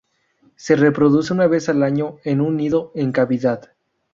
Se 0.55 0.75
reproduce 0.75 1.31
una 1.31 1.45
vez 1.45 1.69
al 1.69 1.83
año 1.83 2.15
en 2.23 2.41
un 2.41 2.57
nido 2.57 2.91
en 2.95 3.11
cavidad. 3.11 3.69